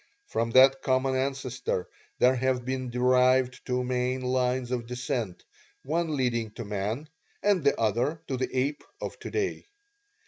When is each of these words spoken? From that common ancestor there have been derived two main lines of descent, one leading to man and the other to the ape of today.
From 0.25 0.49
that 0.53 0.81
common 0.81 1.15
ancestor 1.15 1.87
there 2.17 2.33
have 2.33 2.65
been 2.65 2.89
derived 2.89 3.63
two 3.67 3.83
main 3.83 4.21
lines 4.21 4.71
of 4.71 4.87
descent, 4.87 5.43
one 5.83 6.17
leading 6.17 6.49
to 6.55 6.65
man 6.65 7.07
and 7.43 7.63
the 7.63 7.79
other 7.79 8.23
to 8.25 8.35
the 8.35 8.49
ape 8.57 8.83
of 8.99 9.19
today. 9.19 9.67